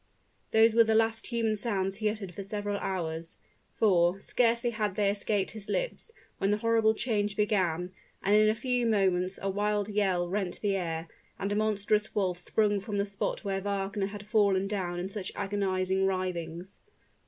[0.49, 3.37] Those were the last human sounds he uttered for several hours;
[3.77, 7.91] for, scarcely had they escaped his lips, when the horrible change began,
[8.23, 12.39] and in a few moments a wild yell rent the air, and a monstrous wolf
[12.39, 16.79] sprung from the spot where Wagner had fallen down in such agonizing writhings.